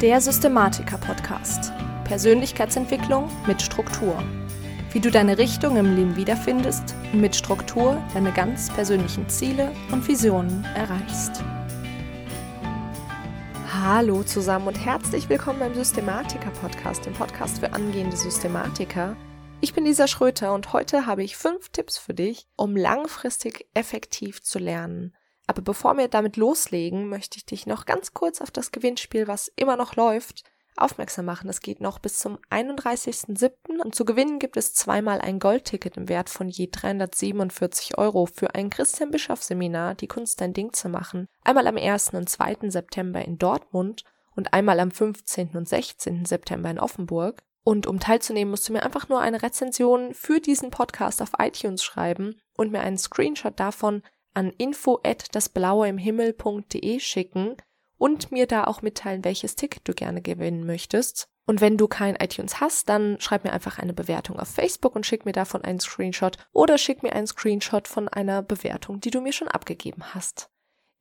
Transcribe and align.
Der 0.00 0.20
Systematiker-Podcast. 0.20 1.72
Persönlichkeitsentwicklung 2.04 3.28
mit 3.48 3.60
Struktur. 3.60 4.22
Wie 4.92 5.00
du 5.00 5.10
deine 5.10 5.38
Richtung 5.38 5.76
im 5.76 5.96
Leben 5.96 6.14
wiederfindest 6.14 6.94
und 7.12 7.20
mit 7.20 7.34
Struktur 7.34 8.00
deine 8.14 8.30
ganz 8.30 8.72
persönlichen 8.72 9.28
Ziele 9.28 9.72
und 9.90 10.06
Visionen 10.06 10.64
erreichst. 10.76 11.42
Hallo 13.72 14.22
zusammen 14.22 14.68
und 14.68 14.76
herzlich 14.76 15.28
willkommen 15.28 15.58
beim 15.58 15.74
Systematiker-Podcast, 15.74 17.04
dem 17.04 17.14
Podcast 17.14 17.58
für 17.58 17.72
angehende 17.72 18.16
Systematiker. 18.16 19.16
Ich 19.60 19.74
bin 19.74 19.84
Lisa 19.84 20.06
Schröter 20.06 20.54
und 20.54 20.72
heute 20.72 21.06
habe 21.06 21.24
ich 21.24 21.36
fünf 21.36 21.70
Tipps 21.70 21.98
für 21.98 22.14
dich, 22.14 22.46
um 22.54 22.76
langfristig 22.76 23.66
effektiv 23.74 24.44
zu 24.44 24.60
lernen. 24.60 25.12
Aber 25.48 25.62
bevor 25.62 25.96
wir 25.96 26.08
damit 26.08 26.36
loslegen, 26.36 27.08
möchte 27.08 27.38
ich 27.38 27.46
dich 27.46 27.66
noch 27.66 27.86
ganz 27.86 28.12
kurz 28.12 28.42
auf 28.42 28.50
das 28.50 28.70
Gewinnspiel, 28.70 29.26
was 29.26 29.50
immer 29.56 29.76
noch 29.76 29.96
läuft, 29.96 30.44
aufmerksam 30.76 31.24
machen. 31.24 31.48
Es 31.48 31.62
geht 31.62 31.80
noch 31.80 31.98
bis 31.98 32.18
zum 32.18 32.38
31.07. 32.50 33.80
und 33.82 33.94
zu 33.94 34.04
gewinnen 34.04 34.38
gibt 34.38 34.58
es 34.58 34.74
zweimal 34.74 35.22
ein 35.22 35.38
Goldticket 35.38 35.96
im 35.96 36.08
Wert 36.10 36.28
von 36.28 36.50
je 36.50 36.68
347 36.70 37.96
Euro 37.96 38.26
für 38.26 38.54
ein 38.54 38.68
Christian 38.68 39.10
Bischoff 39.10 39.42
Seminar, 39.42 39.94
die 39.94 40.06
Kunst 40.06 40.40
dein 40.42 40.52
Ding 40.52 40.74
zu 40.74 40.90
machen. 40.90 41.26
Einmal 41.44 41.66
am 41.66 41.78
1. 41.78 42.10
und 42.10 42.28
2. 42.28 42.68
September 42.68 43.24
in 43.24 43.38
Dortmund 43.38 44.04
und 44.36 44.52
einmal 44.52 44.78
am 44.80 44.90
15. 44.90 45.56
und 45.56 45.66
16. 45.66 46.26
September 46.26 46.70
in 46.70 46.78
Offenburg. 46.78 47.42
Und 47.64 47.86
um 47.86 48.00
teilzunehmen, 48.00 48.50
musst 48.50 48.68
du 48.68 48.74
mir 48.74 48.82
einfach 48.82 49.08
nur 49.08 49.20
eine 49.20 49.42
Rezension 49.42 50.12
für 50.12 50.40
diesen 50.40 50.70
Podcast 50.70 51.20
auf 51.22 51.32
iTunes 51.38 51.82
schreiben 51.82 52.40
und 52.54 52.70
mir 52.70 52.80
einen 52.80 52.98
Screenshot 52.98 53.58
davon 53.58 54.02
an 54.34 54.52
dasblaueimhimmel.de 54.58 57.00
schicken 57.00 57.56
und 57.98 58.32
mir 58.32 58.46
da 58.46 58.64
auch 58.64 58.82
mitteilen, 58.82 59.24
welches 59.24 59.56
Ticket 59.56 59.88
du 59.88 59.92
gerne 59.92 60.22
gewinnen 60.22 60.64
möchtest. 60.64 61.28
Und 61.46 61.60
wenn 61.62 61.78
du 61.78 61.88
kein 61.88 62.14
iTunes 62.16 62.60
hast, 62.60 62.90
dann 62.90 63.18
schreib 63.20 63.44
mir 63.44 63.52
einfach 63.52 63.78
eine 63.78 63.94
Bewertung 63.94 64.38
auf 64.38 64.48
Facebook 64.48 64.94
und 64.94 65.06
schick 65.06 65.24
mir 65.24 65.32
davon 65.32 65.64
einen 65.64 65.80
Screenshot 65.80 66.36
oder 66.52 66.76
schick 66.76 67.02
mir 67.02 67.14
einen 67.14 67.26
Screenshot 67.26 67.88
von 67.88 68.06
einer 68.06 68.42
Bewertung, 68.42 69.00
die 69.00 69.10
du 69.10 69.22
mir 69.22 69.32
schon 69.32 69.48
abgegeben 69.48 70.14
hast. 70.14 70.50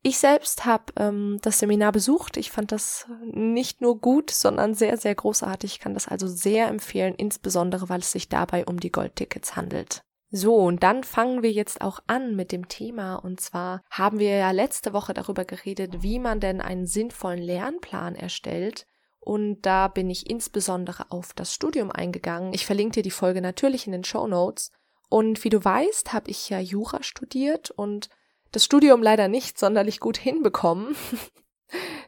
Ich 0.04 0.20
selbst 0.20 0.64
habe 0.64 0.94
ähm, 0.96 1.40
das 1.42 1.60
Seminar 1.60 1.92
besucht. 1.92 2.38
Ich 2.38 2.52
fand 2.52 2.72
das 2.72 3.08
nicht 3.26 3.82
nur 3.82 4.00
gut, 4.00 4.32
sondern 4.32 4.74
sehr, 4.74 4.96
sehr 4.96 5.16
großartig. 5.16 5.74
Ich 5.74 5.80
kann 5.80 5.94
das 5.94 6.08
also 6.08 6.28
sehr 6.28 6.68
empfehlen, 6.68 7.14
insbesondere 7.16 7.90
weil 7.90 8.00
es 8.00 8.14
sich 8.14 8.30
dabei 8.30 8.66
um 8.66 8.80
die 8.80 8.92
Goldtickets 8.92 9.58
handelt. 9.58 10.04
So, 10.30 10.56
und 10.56 10.84
dann 10.84 11.04
fangen 11.04 11.42
wir 11.42 11.52
jetzt 11.52 11.82
auch 11.82 12.00
an 12.08 12.36
mit 12.36 12.52
dem 12.52 12.68
Thema. 12.68 13.16
Und 13.16 13.40
zwar 13.40 13.82
haben 13.90 14.20
wir 14.20 14.36
ja 14.36 14.52
letzte 14.52 14.94
Woche 14.94 15.14
darüber 15.14 15.46
geredet, 15.46 16.04
wie 16.04 16.20
man 16.20 16.40
denn 16.40 16.60
einen 16.60 16.86
sinnvollen 16.86 17.42
Lernplan 17.42 18.16
erstellt. 18.16 18.86
Und 19.20 19.62
da 19.62 19.88
bin 19.88 20.10
ich 20.10 20.30
insbesondere 20.30 21.12
auf 21.12 21.34
das 21.34 21.54
Studium 21.54 21.92
eingegangen. 21.92 22.54
Ich 22.54 22.66
verlinke 22.66 22.96
dir 22.96 23.04
die 23.04 23.12
Folge 23.12 23.42
natürlich 23.42 23.86
in 23.86 23.94
den 23.94 24.04
Show 24.04 24.28
Notes. 24.28 24.72
Und 25.10 25.44
wie 25.44 25.50
du 25.50 25.64
weißt, 25.64 26.12
habe 26.12 26.30
ich 26.30 26.50
ja 26.50 26.60
Jura 26.60 27.04
studiert 27.04 27.72
und 27.72 28.10
das 28.52 28.66
Studium 28.66 29.02
leider 29.02 29.28
nicht 29.28 29.58
sonderlich 29.58 30.00
gut 30.00 30.18
hinbekommen. 30.18 30.96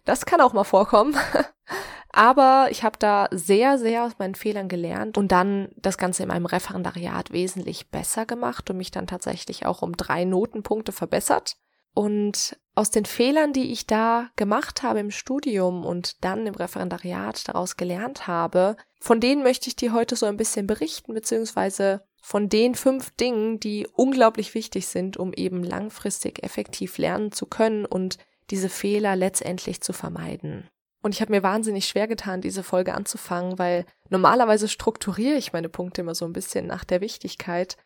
Das 0.06 0.25
kann 0.25 0.40
auch 0.40 0.53
mal 0.53 0.64
vorkommen. 0.64 1.14
Aber 2.11 2.67
ich 2.71 2.83
habe 2.83 2.97
da 2.97 3.27
sehr, 3.31 3.77
sehr 3.77 4.03
aus 4.03 4.13
meinen 4.17 4.35
Fehlern 4.35 4.67
gelernt 4.67 5.17
und 5.17 5.31
dann 5.31 5.69
das 5.77 5.97
Ganze 5.97 6.23
in 6.23 6.29
meinem 6.29 6.47
Referendariat 6.47 7.31
wesentlich 7.31 7.89
besser 7.89 8.25
gemacht 8.25 8.69
und 8.69 8.77
mich 8.77 8.91
dann 8.91 9.07
tatsächlich 9.07 9.66
auch 9.66 9.81
um 9.81 9.95
drei 9.95 10.25
Notenpunkte 10.25 10.91
verbessert. 10.91 11.55
Und 11.93 12.57
aus 12.75 12.91
den 12.91 13.05
Fehlern, 13.05 13.53
die 13.53 13.71
ich 13.71 13.85
da 13.85 14.29
gemacht 14.38 14.83
habe 14.83 14.99
im 14.99 15.11
Studium 15.11 15.85
und 15.85 16.23
dann 16.23 16.47
im 16.47 16.55
Referendariat 16.55 17.47
daraus 17.47 17.77
gelernt 17.77 18.25
habe, 18.25 18.77
von 18.99 19.19
denen 19.19 19.44
möchte 19.44 19.67
ich 19.67 19.75
dir 19.75 19.94
heute 19.94 20.16
so 20.16 20.25
ein 20.25 20.38
bisschen 20.38 20.66
berichten, 20.66 21.13
beziehungsweise 21.13 22.03
von 22.21 22.49
den 22.49 22.75
fünf 22.75 23.11
Dingen, 23.11 23.59
die 23.59 23.88
unglaublich 23.94 24.53
wichtig 24.53 24.88
sind, 24.88 25.17
um 25.17 25.34
eben 25.34 25.63
langfristig 25.63 26.44
effektiv 26.44 26.97
lernen 26.97 27.31
zu 27.31 27.45
können 27.45 27.85
und 27.85 28.17
diese 28.50 28.69
Fehler 28.69 29.16
letztendlich 29.16 29.81
zu 29.81 29.94
vermeiden. 29.94 30.69
Und 31.01 31.15
ich 31.15 31.21
habe 31.21 31.31
mir 31.31 31.43
wahnsinnig 31.43 31.87
schwer 31.87 32.07
getan, 32.07 32.41
diese 32.41 32.63
Folge 32.63 32.93
anzufangen, 32.93 33.57
weil 33.57 33.85
normalerweise 34.09 34.67
strukturiere 34.67 35.37
ich 35.37 35.53
meine 35.53 35.69
Punkte 35.69 36.01
immer 36.01 36.15
so 36.15 36.25
ein 36.25 36.33
bisschen 36.33 36.67
nach 36.67 36.83
der 36.83 37.01
Wichtigkeit. 37.01 37.77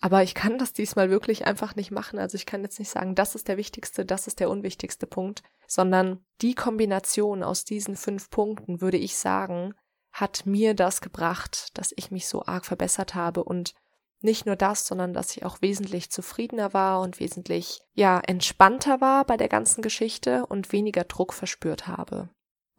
Aber 0.00 0.22
ich 0.22 0.34
kann 0.34 0.56
das 0.56 0.72
diesmal 0.72 1.10
wirklich 1.10 1.46
einfach 1.46 1.76
nicht 1.76 1.90
machen. 1.90 2.18
Also 2.18 2.36
ich 2.36 2.46
kann 2.46 2.62
jetzt 2.62 2.78
nicht 2.78 2.90
sagen, 2.90 3.14
das 3.14 3.34
ist 3.34 3.48
der 3.48 3.56
wichtigste, 3.56 4.06
das 4.06 4.26
ist 4.26 4.40
der 4.40 4.48
unwichtigste 4.48 5.06
Punkt, 5.06 5.42
sondern 5.66 6.24
die 6.40 6.54
Kombination 6.54 7.42
aus 7.42 7.64
diesen 7.64 7.96
fünf 7.96 8.30
Punkten, 8.30 8.80
würde 8.80 8.96
ich 8.96 9.16
sagen, 9.16 9.74
hat 10.12 10.46
mir 10.46 10.74
das 10.74 11.00
gebracht, 11.00 11.76
dass 11.76 11.92
ich 11.96 12.10
mich 12.10 12.28
so 12.28 12.44
arg 12.46 12.64
verbessert 12.64 13.14
habe 13.14 13.44
und 13.44 13.74
nicht 14.22 14.46
nur 14.46 14.56
das, 14.56 14.86
sondern 14.86 15.12
dass 15.12 15.36
ich 15.36 15.44
auch 15.44 15.62
wesentlich 15.62 16.10
zufriedener 16.10 16.74
war 16.74 17.00
und 17.00 17.20
wesentlich, 17.20 17.80
ja, 17.94 18.20
entspannter 18.20 19.00
war 19.00 19.24
bei 19.24 19.36
der 19.36 19.48
ganzen 19.48 19.82
Geschichte 19.82 20.46
und 20.46 20.72
weniger 20.72 21.04
Druck 21.04 21.32
verspürt 21.32 21.86
habe. 21.86 22.28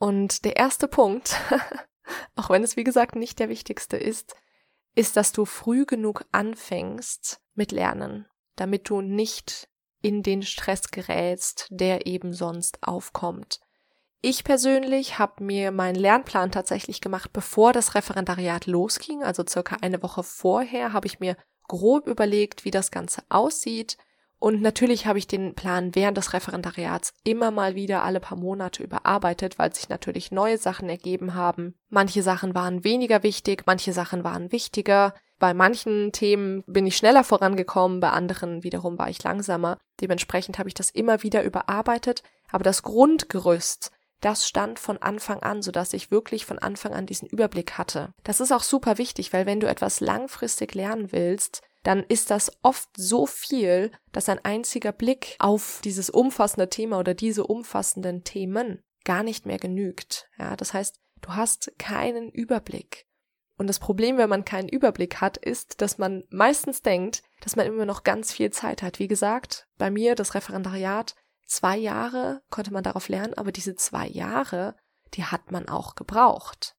Und 0.02 0.46
der 0.46 0.56
erste 0.56 0.88
Punkt, 0.88 1.40
auch 2.36 2.50
wenn 2.50 2.64
es 2.64 2.76
wie 2.76 2.84
gesagt 2.84 3.16
nicht 3.16 3.38
der 3.38 3.50
wichtigste 3.50 3.98
ist, 3.98 4.36
ist, 4.96 5.16
dass 5.16 5.32
du 5.32 5.46
früh 5.46 5.86
genug 5.86 6.26
anfängst 6.32 7.40
mit 7.54 7.72
Lernen, 7.72 8.26
damit 8.56 8.90
du 8.90 9.02
nicht 9.02 9.70
in 10.02 10.24
den 10.24 10.42
Stress 10.42 10.90
gerätst, 10.90 11.68
der 11.70 12.08
eben 12.08 12.34
sonst 12.34 12.82
aufkommt. 12.82 13.60
Ich 14.22 14.44
persönlich 14.44 15.20
habe 15.20 15.44
mir 15.44 15.70
meinen 15.70 15.94
Lernplan 15.94 16.52
tatsächlich 16.52 17.00
gemacht, 17.00 17.32
bevor 17.32 17.72
das 17.72 17.94
Referendariat 17.94 18.66
losging, 18.66 19.22
also 19.24 19.44
circa 19.48 19.78
eine 19.84 20.02
Woche 20.02 20.24
vorher, 20.24 20.94
habe 20.94 21.06
ich 21.06 21.20
mir 21.20 21.38
grob 21.68 22.08
überlegt, 22.08 22.66
wie 22.66 22.72
das 22.72 22.90
Ganze 22.90 23.22
aussieht, 23.30 23.98
und 24.41 24.59
natürlich 24.63 25.06
habe 25.06 25.19
ich 25.19 25.28
den 25.28 25.53
Plan 25.53 25.94
während 25.94 26.18
des 26.18 26.34
Referendariats 26.34 27.13
immer 27.24 27.52
mal 27.52 27.75
wieder 27.75 28.02
alle 28.02 28.19
paar 28.19 28.40
Monate 28.40 28.81
überarbeitet, 28.81 29.59
weil 29.59 29.72
sich 29.72 29.88
natürlich 29.88 30.31
neue 30.31 30.57
Sachen 30.57 30.90
ergeben 30.90 31.35
haben. 31.35 31.75
Manche 31.90 32.24
Sachen 32.24 32.56
waren 32.56 32.84
weniger 32.84 33.22
wichtig, 33.22 33.66
manche 33.68 33.94
Sachen 33.94 34.24
waren 34.24 34.52
wichtiger. 34.52 35.13
Bei 35.38 35.53
manchen 35.53 36.12
Themen 36.12 36.63
bin 36.66 36.88
ich 36.88 36.97
schneller 36.97 37.24
vorangekommen, 37.24 38.00
bei 38.00 38.09
anderen 38.09 38.63
wiederum 38.63 38.97
war 38.97 39.12
ich 39.12 39.22
langsamer. 39.22 39.78
Dementsprechend 40.02 40.58
habe 40.58 40.69
ich 40.69 40.73
das 40.73 40.90
immer 40.90 41.22
wieder 41.22 41.44
überarbeitet, 41.44 42.23
aber 42.50 42.63
das 42.63 42.81
Grundgerüst, 42.81 43.91
das 44.22 44.47
stand 44.47 44.79
von 44.79 44.97
Anfang 44.97 45.44
an, 45.44 45.62
sodass 45.62 45.94
ich 45.94 46.09
wirklich 46.09 46.47
von 46.47 46.58
Anfang 46.58 46.96
an 46.96 47.06
diesen 47.06 47.28
Überblick 47.28 47.78
hatte. 47.78 48.09
Das 48.23 48.40
ist 48.40 48.52
auch 48.52 48.63
super 48.63 48.97
wichtig, 48.97 49.34
weil 49.34 49.46
wenn 49.46 49.59
du 49.59 49.68
etwas 49.68 50.00
langfristig 50.00 50.73
lernen 50.73 51.12
willst, 51.12 51.62
dann 51.84 52.03
ist 52.03 52.30
das 52.30 52.52
oft 52.62 52.90
so 52.96 53.25
viel, 53.25 53.92
dass 54.12 54.30
ein 54.30 54.44
einziger 54.44 54.92
Blick 54.92 55.36
auf 55.40 55.81
dieses 55.84 56.09
umfassende 56.09 56.69
Thema 56.69 57.00
oder 57.00 57.14
diese 57.14 57.46
umfassenden 57.46 58.24
Themen 58.24 58.84
gar 59.03 59.24
nicht 59.24 59.46
mehr 59.46 59.58
genügt. 59.58 60.30
Ja, 60.38 60.56
das 60.56 60.74
heißt, 60.74 61.00
du 61.22 61.36
hast 61.36 61.74
keinen 61.80 62.30
Überblick. 62.30 63.08
Und 63.58 63.68
das 63.68 63.80
Problem, 63.80 64.18
wenn 64.18 64.30
man 64.30 64.46
keinen 64.46 64.70
Überblick 64.70 65.22
hat, 65.22 65.38
ist, 65.38 65.81
dass 65.81 65.97
man 65.97 66.24
meistens 66.30 66.81
denkt, 66.81 67.22
dass 67.41 67.56
man 67.56 67.68
immer 67.68 67.86
noch 67.86 68.03
ganz 68.03 68.31
viel 68.34 68.52
Zeit 68.52 68.81
hat. 68.81 68.97
Wie 68.97 69.08
gesagt, 69.08 69.68
bei 69.78 69.91
mir 69.91 70.16
das 70.16 70.34
Referendariat, 70.34 71.16
zwei 71.46 71.78
Jahre 71.78 72.41
konnte 72.50 72.74
man 72.74 72.84
darauf 72.84 73.08
lernen, 73.08 73.36
aber 73.36 73.52
diese 73.52 73.75
zwei 73.75 74.08
Jahre, 74.08 74.75
die 75.14 75.25
hat 75.25 75.52
man 75.52 75.70
auch 75.70 75.96
gebraucht. 75.96 76.75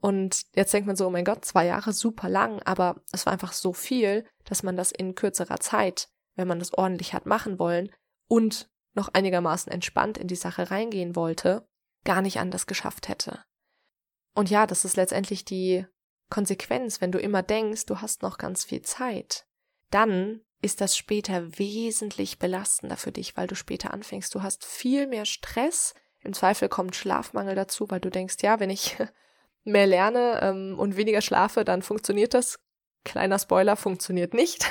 Und 0.00 0.42
jetzt 0.54 0.72
denkt 0.72 0.86
man 0.86 0.96
so, 0.96 1.06
oh 1.06 1.10
mein 1.10 1.24
Gott, 1.24 1.44
zwei 1.44 1.66
Jahre 1.66 1.92
super 1.92 2.28
lang, 2.28 2.60
aber 2.62 3.02
es 3.12 3.26
war 3.26 3.32
einfach 3.32 3.52
so 3.52 3.72
viel, 3.72 4.26
dass 4.44 4.62
man 4.62 4.76
das 4.76 4.92
in 4.92 5.14
kürzerer 5.14 5.58
Zeit, 5.58 6.08
wenn 6.34 6.48
man 6.48 6.58
das 6.58 6.74
ordentlich 6.74 7.14
hat 7.14 7.26
machen 7.26 7.58
wollen 7.58 7.90
und 8.28 8.68
noch 8.94 9.08
einigermaßen 9.08 9.72
entspannt 9.72 10.18
in 10.18 10.28
die 10.28 10.36
Sache 10.36 10.70
reingehen 10.70 11.16
wollte, 11.16 11.66
gar 12.04 12.22
nicht 12.22 12.38
anders 12.38 12.66
geschafft 12.66 13.08
hätte. 13.08 13.44
Und 14.34 14.50
ja, 14.50 14.66
das 14.66 14.84
ist 14.84 14.96
letztendlich 14.96 15.44
die 15.44 15.86
Konsequenz, 16.30 17.00
wenn 17.00 17.12
du 17.12 17.18
immer 17.18 17.42
denkst, 17.42 17.86
du 17.86 18.00
hast 18.00 18.22
noch 18.22 18.38
ganz 18.38 18.64
viel 18.64 18.82
Zeit, 18.82 19.46
dann 19.90 20.42
ist 20.62 20.80
das 20.80 20.96
später 20.96 21.58
wesentlich 21.58 22.38
belastender 22.38 22.96
für 22.96 23.12
dich, 23.12 23.36
weil 23.36 23.46
du 23.46 23.54
später 23.54 23.92
anfängst. 23.92 24.34
Du 24.34 24.42
hast 24.42 24.64
viel 24.64 25.06
mehr 25.06 25.24
Stress. 25.26 25.94
Im 26.20 26.32
Zweifel 26.32 26.68
kommt 26.68 26.96
Schlafmangel 26.96 27.54
dazu, 27.54 27.90
weil 27.90 28.00
du 28.00 28.10
denkst, 28.10 28.36
ja, 28.42 28.58
wenn 28.58 28.70
ich 28.70 28.96
mehr 29.66 29.86
lerne 29.86 30.40
ähm, 30.42 30.78
und 30.78 30.96
weniger 30.96 31.20
schlafe, 31.20 31.64
dann 31.64 31.82
funktioniert 31.82 32.34
das. 32.34 32.58
Kleiner 33.04 33.38
Spoiler, 33.38 33.76
funktioniert 33.76 34.34
nicht. 34.34 34.66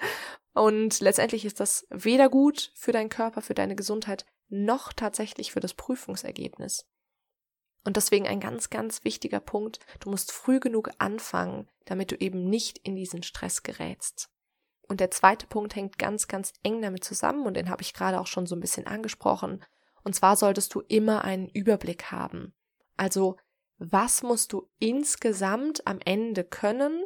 und 0.54 1.00
letztendlich 1.00 1.44
ist 1.44 1.60
das 1.60 1.86
weder 1.90 2.28
gut 2.28 2.72
für 2.74 2.92
deinen 2.92 3.08
Körper, 3.08 3.42
für 3.42 3.54
deine 3.54 3.76
Gesundheit, 3.76 4.26
noch 4.48 4.92
tatsächlich 4.92 5.52
für 5.52 5.60
das 5.60 5.74
Prüfungsergebnis. 5.74 6.86
Und 7.84 7.96
deswegen 7.96 8.26
ein 8.26 8.40
ganz, 8.40 8.70
ganz 8.70 9.04
wichtiger 9.04 9.40
Punkt, 9.40 9.80
du 10.00 10.10
musst 10.10 10.32
früh 10.32 10.60
genug 10.60 10.90
anfangen, 10.98 11.68
damit 11.84 12.10
du 12.10 12.16
eben 12.16 12.48
nicht 12.48 12.78
in 12.78 12.96
diesen 12.96 13.22
Stress 13.22 13.62
gerätst. 13.62 14.28
Und 14.88 15.00
der 15.00 15.10
zweite 15.10 15.46
Punkt 15.46 15.76
hängt 15.76 15.98
ganz, 15.98 16.28
ganz 16.28 16.52
eng 16.62 16.82
damit 16.82 17.04
zusammen 17.04 17.46
und 17.46 17.54
den 17.54 17.70
habe 17.70 17.82
ich 17.82 17.94
gerade 17.94 18.20
auch 18.20 18.26
schon 18.26 18.46
so 18.46 18.56
ein 18.56 18.60
bisschen 18.60 18.86
angesprochen. 18.86 19.64
Und 20.02 20.14
zwar 20.14 20.36
solltest 20.36 20.74
du 20.74 20.80
immer 20.80 21.24
einen 21.24 21.48
Überblick 21.48 22.10
haben. 22.10 22.54
Also, 22.96 23.36
was 23.78 24.22
musst 24.22 24.52
du 24.52 24.68
insgesamt 24.78 25.86
am 25.86 26.00
Ende 26.04 26.44
können? 26.44 27.04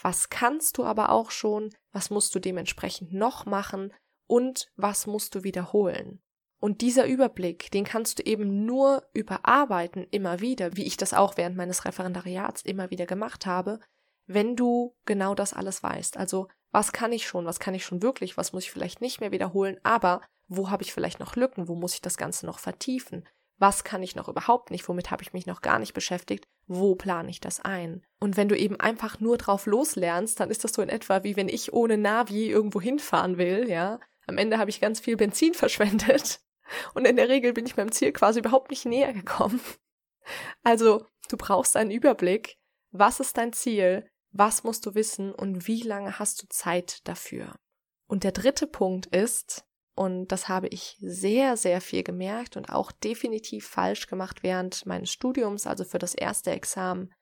Was 0.00 0.30
kannst 0.30 0.78
du 0.78 0.84
aber 0.84 1.10
auch 1.10 1.30
schon? 1.30 1.70
Was 1.92 2.10
musst 2.10 2.34
du 2.34 2.40
dementsprechend 2.40 3.12
noch 3.12 3.46
machen? 3.46 3.92
Und 4.26 4.72
was 4.76 5.06
musst 5.06 5.34
du 5.34 5.44
wiederholen? 5.44 6.20
Und 6.58 6.80
dieser 6.80 7.06
Überblick, 7.06 7.70
den 7.72 7.84
kannst 7.84 8.18
du 8.18 8.22
eben 8.22 8.64
nur 8.64 9.06
überarbeiten, 9.12 10.06
immer 10.10 10.40
wieder, 10.40 10.76
wie 10.76 10.84
ich 10.84 10.96
das 10.96 11.12
auch 11.12 11.36
während 11.36 11.56
meines 11.56 11.84
Referendariats 11.84 12.62
immer 12.62 12.90
wieder 12.90 13.04
gemacht 13.04 13.44
habe, 13.44 13.80
wenn 14.26 14.56
du 14.56 14.96
genau 15.04 15.34
das 15.34 15.52
alles 15.52 15.82
weißt. 15.82 16.16
Also, 16.16 16.48
was 16.70 16.92
kann 16.92 17.12
ich 17.12 17.26
schon, 17.26 17.44
was 17.44 17.60
kann 17.60 17.74
ich 17.74 17.84
schon 17.84 18.02
wirklich, 18.02 18.38
was 18.38 18.54
muss 18.54 18.64
ich 18.64 18.72
vielleicht 18.72 19.02
nicht 19.02 19.20
mehr 19.20 19.30
wiederholen, 19.30 19.78
aber 19.82 20.22
wo 20.48 20.70
habe 20.70 20.82
ich 20.82 20.94
vielleicht 20.94 21.20
noch 21.20 21.36
Lücken, 21.36 21.68
wo 21.68 21.74
muss 21.74 21.94
ich 21.94 22.00
das 22.00 22.16
Ganze 22.16 22.46
noch 22.46 22.58
vertiefen, 22.58 23.28
was 23.58 23.84
kann 23.84 24.02
ich 24.02 24.16
noch 24.16 24.28
überhaupt 24.28 24.70
nicht, 24.70 24.88
womit 24.88 25.10
habe 25.10 25.22
ich 25.22 25.32
mich 25.32 25.46
noch 25.46 25.62
gar 25.62 25.78
nicht 25.78 25.94
beschäftigt, 25.94 26.46
wo 26.66 26.94
plane 26.94 27.30
ich 27.30 27.40
das 27.40 27.60
ein. 27.60 28.04
Und 28.20 28.36
wenn 28.36 28.48
du 28.48 28.58
eben 28.58 28.80
einfach 28.80 29.20
nur 29.20 29.38
drauf 29.38 29.66
loslernst, 29.66 30.40
dann 30.40 30.50
ist 30.50 30.64
das 30.64 30.72
so 30.72 30.82
in 30.82 30.88
etwa 30.88 31.22
wie 31.22 31.36
wenn 31.36 31.48
ich 31.48 31.72
ohne 31.72 31.96
Navi 31.96 32.48
irgendwo 32.48 32.80
hinfahren 32.80 33.38
will, 33.38 33.68
ja. 33.68 34.00
Am 34.26 34.38
Ende 34.38 34.58
habe 34.58 34.70
ich 34.70 34.80
ganz 34.80 35.00
viel 35.00 35.16
Benzin 35.16 35.54
verschwendet 35.54 36.40
und 36.94 37.06
in 37.06 37.16
der 37.16 37.28
Regel 37.28 37.52
bin 37.52 37.66
ich 37.66 37.76
meinem 37.76 37.92
Ziel 37.92 38.12
quasi 38.12 38.40
überhaupt 38.40 38.70
nicht 38.70 38.86
näher 38.86 39.12
gekommen. 39.12 39.60
Also, 40.62 41.06
du 41.28 41.36
brauchst 41.36 41.76
einen 41.76 41.90
Überblick. 41.90 42.56
Was 42.90 43.20
ist 43.20 43.36
dein 43.36 43.52
Ziel? 43.52 44.08
Was 44.32 44.64
musst 44.64 44.86
du 44.86 44.94
wissen 44.94 45.32
und 45.32 45.66
wie 45.68 45.82
lange 45.82 46.18
hast 46.18 46.42
du 46.42 46.48
Zeit 46.48 47.06
dafür? 47.06 47.54
Und 48.06 48.24
der 48.24 48.32
dritte 48.32 48.66
Punkt 48.66 49.06
ist, 49.14 49.64
und 49.94 50.28
das 50.28 50.48
habe 50.48 50.68
ich 50.68 50.96
sehr, 51.00 51.56
sehr 51.56 51.80
viel 51.80 52.02
gemerkt 52.02 52.56
und 52.56 52.68
auch 52.68 52.90
definitiv 52.90 53.68
falsch 53.68 54.08
gemacht 54.08 54.42
während 54.42 54.84
meines 54.86 55.10
Studiums, 55.10 55.66
also 55.66 55.84
für 55.84 55.98
das 55.98 56.14
erste 56.14 56.50
Examen. 56.50 57.12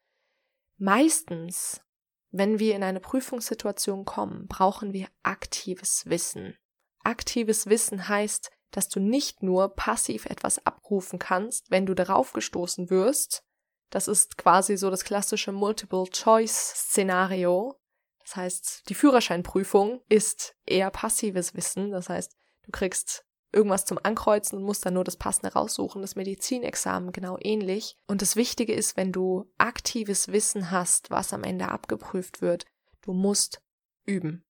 Meistens, 0.78 1.82
wenn 2.30 2.58
wir 2.58 2.74
in 2.74 2.82
eine 2.82 3.00
Prüfungssituation 3.00 4.06
kommen, 4.06 4.46
brauchen 4.46 4.94
wir 4.94 5.08
aktives 5.22 6.06
Wissen. 6.06 6.56
Aktives 7.04 7.66
Wissen 7.66 8.08
heißt, 8.08 8.50
dass 8.70 8.88
du 8.88 9.00
nicht 9.00 9.42
nur 9.42 9.74
passiv 9.74 10.24
etwas 10.24 10.64
abrufen 10.64 11.19
kannst, 11.19 11.70
wenn 11.70 11.84
du 11.84 11.92
darauf 11.94 12.32
gestoßen 12.32 12.88
wirst. 12.88 13.44
Das 13.90 14.08
ist 14.08 14.38
quasi 14.38 14.78
so 14.78 14.88
das 14.88 15.04
klassische 15.04 15.52
Multiple-Choice-Szenario. 15.52 17.78
Das 18.20 18.36
heißt, 18.36 18.88
die 18.88 18.94
Führerscheinprüfung 18.94 20.00
ist 20.08 20.56
eher 20.64 20.90
passives 20.90 21.54
Wissen. 21.54 21.90
Das 21.90 22.08
heißt, 22.08 22.34
du 22.64 22.70
kriegst 22.70 23.25
irgendwas 23.53 23.85
zum 23.85 23.99
Ankreuzen 24.03 24.59
und 24.59 24.64
musst 24.64 24.85
dann 24.87 24.94
nur 24.94 25.05
das 25.05 25.17
Passende 25.17 25.53
raussuchen. 25.53 26.03
Das 26.03 26.17
Medizinexamen 26.17 27.12
genau 27.12 27.37
ähnlich. 27.41 27.97
Und 28.06 28.23
das 28.23 28.37
Wichtige 28.37 28.73
ist, 28.73 28.97
wenn 28.97 29.12
du 29.12 29.50
aktives 29.59 30.29
Wissen 30.29 30.70
hast, 30.70 31.11
was 31.11 31.32
am 31.32 31.44
Ende 31.44 31.69
abgeprüft 31.69 32.41
wird, 32.41 32.64
du 33.03 33.12
musst 33.12 33.62
üben. 34.05 34.44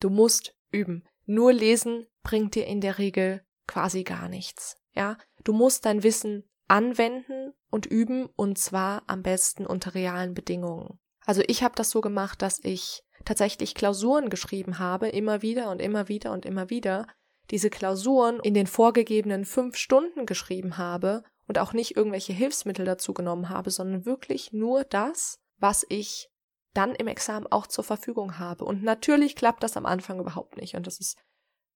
Du 0.00 0.10
musst 0.10 0.54
üben. 0.70 1.04
Nur 1.24 1.52
lesen 1.52 2.06
bringt 2.22 2.54
dir 2.54 2.66
in 2.66 2.80
der 2.80 2.98
Regel 2.98 3.42
quasi 3.66 4.04
gar 4.04 4.28
nichts. 4.28 4.76
Ja, 4.94 5.16
du 5.44 5.52
musst 5.52 5.86
dein 5.86 6.02
Wissen 6.02 6.44
anwenden 6.68 7.52
und 7.70 7.86
üben 7.86 8.28
und 8.36 8.58
zwar 8.58 9.02
am 9.06 9.22
besten 9.22 9.66
unter 9.66 9.94
realen 9.94 10.34
Bedingungen. 10.34 10.98
Also 11.24 11.42
ich 11.46 11.62
habe 11.62 11.74
das 11.76 11.90
so 11.90 12.00
gemacht, 12.00 12.42
dass 12.42 12.60
ich 12.62 13.02
tatsächlich 13.24 13.74
Klausuren 13.74 14.30
geschrieben 14.30 14.78
habe, 14.78 15.08
immer 15.08 15.42
wieder 15.42 15.70
und 15.70 15.80
immer 15.80 16.08
wieder 16.08 16.32
und 16.32 16.44
immer 16.44 16.70
wieder, 16.70 17.06
diese 17.50 17.70
Klausuren 17.70 18.40
in 18.40 18.54
den 18.54 18.66
vorgegebenen 18.66 19.44
fünf 19.44 19.76
Stunden 19.76 20.26
geschrieben 20.26 20.78
habe 20.78 21.22
und 21.46 21.58
auch 21.58 21.72
nicht 21.72 21.96
irgendwelche 21.96 22.32
Hilfsmittel 22.32 22.84
dazu 22.84 23.12
genommen 23.12 23.48
habe, 23.48 23.70
sondern 23.70 24.06
wirklich 24.06 24.52
nur 24.52 24.84
das, 24.84 25.40
was 25.58 25.84
ich 25.88 26.30
dann 26.74 26.94
im 26.94 27.06
Examen 27.06 27.46
auch 27.48 27.66
zur 27.66 27.84
Verfügung 27.84 28.38
habe. 28.38 28.64
Und 28.64 28.82
natürlich 28.82 29.36
klappt 29.36 29.62
das 29.62 29.76
am 29.76 29.86
Anfang 29.86 30.18
überhaupt 30.18 30.56
nicht 30.56 30.74
und 30.74 30.86
das 30.86 30.98
ist 30.98 31.18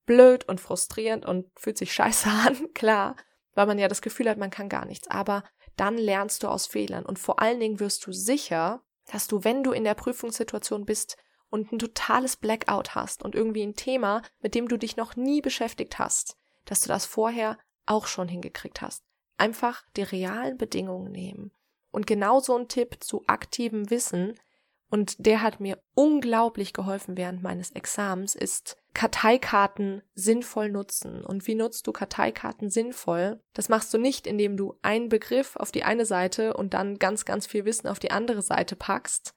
blöd 0.07 0.49
und 0.49 0.61
frustrierend 0.61 1.27
und 1.27 1.47
fühlt 1.59 1.77
sich 1.77 1.93
scheiße 1.93 2.29
an, 2.47 2.73
klar, 2.73 3.17
weil 3.55 3.67
man 3.67 3.79
ja 3.79 3.89
das 3.89 4.03
Gefühl 4.03 4.29
hat, 4.31 4.39
man 4.39 4.51
kann 4.51 4.69
gar 4.69 4.87
nichts. 4.87 5.09
Aber 5.09 5.45
dann 5.77 5.99
lernst 5.99 6.43
du 6.43 6.49
aus 6.49 6.67
Fehlern 6.67 7.05
und 7.05 7.19
vor 7.19 7.41
allen 7.41 7.61
Dingen 7.61 7.81
wirst 7.81 8.07
du 8.07 8.13
sicher, 8.13 8.83
dass 9.11 9.29
du, 9.29 9.45
wenn 9.45 9.63
du 9.63 9.73
in 9.73 9.85
der 9.85 9.95
Prüfungssituation 9.95 10.85
bist 10.85 11.17
und 11.51 11.73
ein 11.73 11.79
totales 11.79 12.37
Blackout 12.37 12.95
hast 12.95 13.23
und 13.23 13.35
irgendwie 13.35 13.63
ein 13.63 13.77
Thema, 13.77 14.23
mit 14.41 14.55
dem 14.55 14.69
du 14.69 14.77
dich 14.77 14.97
noch 14.97 15.17
nie 15.17 15.41
beschäftigt 15.41 15.99
hast, 15.99 16.37
dass 16.65 16.81
du 16.81 16.89
das 16.89 17.07
vorher 17.07 17.59
auch 17.87 18.07
schon 18.07 18.29
hingekriegt 18.29 18.81
hast. 18.81 19.05
Einfach 19.39 19.85
die 19.97 20.03
realen 20.03 20.57
Bedingungen 20.57 21.13
nehmen. 21.13 21.53
Und 21.91 22.07
genau 22.07 22.41
so 22.41 22.57
ein 22.57 22.69
Tipp 22.69 22.99
zu 23.01 23.25
aktivem 23.27 23.91
Wissen 23.91 24.35
und 24.89 25.27
der 25.27 25.43
hat 25.43 25.61
mir 25.61 25.83
unglaublich 25.95 26.73
geholfen 26.73 27.17
während 27.17 27.43
meines 27.43 27.73
Examens, 27.73 28.35
ist 28.35 28.77
Karteikarten 28.95 30.03
sinnvoll 30.15 30.71
nutzen. 30.71 31.25
Und 31.25 31.47
wie 31.47 31.55
nutzt 31.55 31.87
du 31.87 31.93
Karteikarten 31.93 32.71
sinnvoll? 32.71 33.41
Das 33.53 33.69
machst 33.69 33.93
du 33.93 33.99
nicht, 33.99 34.27
indem 34.27 34.57
du 34.57 34.79
einen 34.83 35.09
Begriff 35.09 35.57
auf 35.57 35.73
die 35.73 35.83
eine 35.83 36.07
Seite 36.07 36.55
und 36.55 36.73
dann 36.73 36.99
ganz, 36.99 37.25
ganz 37.25 37.47
viel 37.47 37.65
Wissen 37.65 37.89
auf 37.89 37.99
die 37.99 38.13
andere 38.13 38.43
Seite 38.43 38.77
packst. 38.77 39.35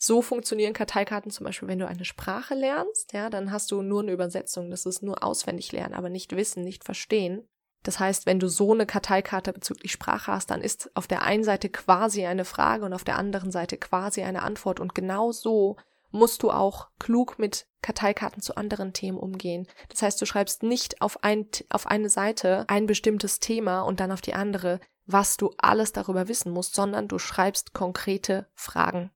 So 0.00 0.22
funktionieren 0.22 0.74
Karteikarten 0.74 1.32
zum 1.32 1.44
Beispiel, 1.44 1.66
wenn 1.66 1.80
du 1.80 1.88
eine 1.88 2.04
Sprache 2.04 2.54
lernst, 2.54 3.12
ja, 3.12 3.30
dann 3.30 3.50
hast 3.50 3.72
du 3.72 3.82
nur 3.82 4.02
eine 4.02 4.12
Übersetzung. 4.12 4.70
Das 4.70 4.86
ist 4.86 5.02
nur 5.02 5.24
auswendig 5.24 5.72
lernen, 5.72 5.94
aber 5.94 6.08
nicht 6.08 6.34
wissen, 6.36 6.62
nicht 6.62 6.84
verstehen. 6.84 7.48
Das 7.82 7.98
heißt, 7.98 8.24
wenn 8.26 8.38
du 8.38 8.48
so 8.48 8.72
eine 8.72 8.86
Karteikarte 8.86 9.52
bezüglich 9.52 9.92
Sprache 9.92 10.32
hast, 10.32 10.50
dann 10.50 10.62
ist 10.62 10.90
auf 10.94 11.08
der 11.08 11.22
einen 11.22 11.42
Seite 11.42 11.68
quasi 11.68 12.26
eine 12.26 12.44
Frage 12.44 12.84
und 12.84 12.92
auf 12.92 13.04
der 13.04 13.16
anderen 13.16 13.50
Seite 13.50 13.76
quasi 13.76 14.22
eine 14.22 14.42
Antwort. 14.42 14.78
Und 14.78 14.94
genau 14.94 15.32
so 15.32 15.76
musst 16.10 16.42
du 16.42 16.50
auch 16.50 16.88
klug 16.98 17.38
mit 17.38 17.66
Karteikarten 17.82 18.40
zu 18.40 18.56
anderen 18.56 18.92
Themen 18.92 19.18
umgehen. 19.18 19.66
Das 19.88 20.02
heißt, 20.02 20.20
du 20.20 20.26
schreibst 20.26 20.62
nicht 20.62 21.02
auf, 21.02 21.22
ein, 21.22 21.46
auf 21.70 21.86
eine 21.86 22.08
Seite 22.08 22.64
ein 22.68 22.86
bestimmtes 22.86 23.40
Thema 23.40 23.82
und 23.82 24.00
dann 24.00 24.12
auf 24.12 24.20
die 24.20 24.34
andere, 24.34 24.80
was 25.06 25.36
du 25.36 25.54
alles 25.58 25.92
darüber 25.92 26.28
wissen 26.28 26.52
musst, 26.52 26.74
sondern 26.74 27.08
du 27.08 27.18
schreibst 27.18 27.74
konkrete 27.74 28.48
Fragen. 28.54 29.10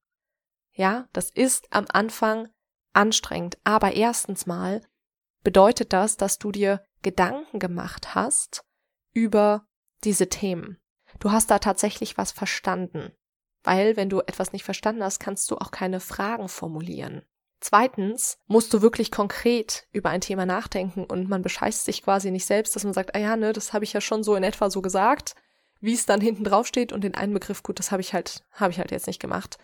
Ja, 0.72 1.08
das 1.12 1.30
ist 1.30 1.66
am 1.70 1.86
Anfang 1.92 2.48
anstrengend, 2.92 3.58
aber 3.64 3.92
erstens 3.92 4.46
mal 4.46 4.80
bedeutet 5.42 5.92
das, 5.92 6.16
dass 6.16 6.38
du 6.38 6.52
dir 6.52 6.84
Gedanken 7.02 7.58
gemacht 7.58 8.14
hast 8.14 8.64
über 9.12 9.66
diese 10.04 10.28
Themen. 10.28 10.78
Du 11.18 11.30
hast 11.30 11.50
da 11.50 11.58
tatsächlich 11.58 12.16
was 12.16 12.32
verstanden. 12.32 13.12
Weil, 13.64 13.96
wenn 13.96 14.08
du 14.08 14.20
etwas 14.20 14.52
nicht 14.52 14.64
verstanden 14.64 15.04
hast, 15.04 15.20
kannst 15.20 15.50
du 15.50 15.56
auch 15.56 15.70
keine 15.70 16.00
Fragen 16.00 16.48
formulieren. 16.48 17.22
Zweitens 17.60 18.38
musst 18.46 18.74
du 18.74 18.82
wirklich 18.82 19.12
konkret 19.12 19.86
über 19.92 20.10
ein 20.10 20.20
Thema 20.20 20.46
nachdenken 20.46 21.04
und 21.04 21.28
man 21.28 21.42
bescheißt 21.42 21.84
sich 21.84 22.02
quasi 22.02 22.32
nicht 22.32 22.44
selbst, 22.44 22.74
dass 22.74 22.82
man 22.82 22.92
sagt, 22.92 23.14
ah 23.14 23.20
ja, 23.20 23.36
ne, 23.36 23.52
das 23.52 23.72
habe 23.72 23.84
ich 23.84 23.92
ja 23.92 24.00
schon 24.00 24.24
so 24.24 24.34
in 24.34 24.42
etwa 24.42 24.68
so 24.68 24.82
gesagt, 24.82 25.36
wie 25.80 25.94
es 25.94 26.04
dann 26.04 26.20
hinten 26.20 26.42
drauf 26.42 26.66
steht 26.66 26.92
und 26.92 27.04
den 27.04 27.14
einen 27.14 27.34
Begriff, 27.34 27.62
gut, 27.62 27.78
das 27.78 27.92
habe 27.92 28.02
ich 28.02 28.14
halt, 28.14 28.44
habe 28.50 28.72
ich 28.72 28.78
halt 28.78 28.90
jetzt 28.90 29.06
nicht 29.06 29.20
gemacht. 29.20 29.58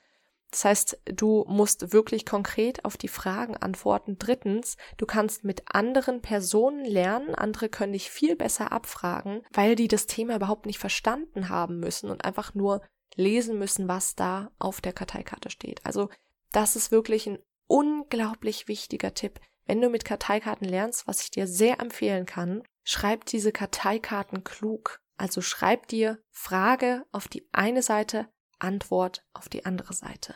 Das 0.51 0.65
heißt, 0.65 0.99
du 1.05 1.45
musst 1.47 1.93
wirklich 1.93 2.25
konkret 2.25 2.85
auf 2.85 2.97
die 2.97 3.09
Fragen 3.09 3.57
antworten. 3.57 4.17
Drittens, 4.19 4.77
du 4.97 5.05
kannst 5.05 5.45
mit 5.45 5.63
anderen 5.75 6.23
Personen 6.23 6.85
lernen. 6.85 7.35
Andere 7.35 7.69
können 7.69 7.93
dich 7.93 8.11
viel 8.11 8.35
besser 8.35 8.73
abfragen, 8.73 9.43
weil 9.53 9.75
die 9.75 9.89
das 9.89 10.07
Thema 10.07 10.37
überhaupt 10.37 10.67
nicht 10.67 10.79
verstanden 10.79 11.49
haben 11.51 11.81
müssen 11.81 12.11
und 12.11 12.25
einfach 12.25 12.55
nur 12.55 12.83
lesen 13.15 13.59
müssen, 13.59 13.89
was 13.89 14.15
da 14.15 14.51
auf 14.59 14.81
der 14.81 14.93
Karteikarte 14.93 15.51
steht. 15.51 15.85
Also, 15.85 16.09
das 16.53 16.77
ist 16.77 16.91
wirklich 16.91 17.27
ein 17.27 17.39
unglaublich 17.67 18.69
wichtiger 18.69 19.13
Tipp. 19.13 19.41
Wenn 19.67 19.83
du 19.83 19.91
mit 19.91 20.05
Karteikarten 20.07 20.67
lernst, 20.67 21.07
was 21.07 21.23
ich 21.23 21.31
dir 21.31 21.47
sehr 21.47 21.81
empfehlen 21.81 22.25
kann, 22.25 22.63
schreib 22.85 23.27
diese 23.27 23.53
Karteikarten 23.53 24.45
klug. 24.45 25.01
Also 25.19 25.43
schreib 25.43 25.89
dir 25.89 26.19
Frage 26.31 27.05
auf 27.13 27.29
die 27.29 27.47
eine 27.53 27.83
Seite, 27.83 28.29
Antwort 28.59 29.25
auf 29.33 29.49
die 29.49 29.65
andere 29.65 29.93
Seite. 29.93 30.35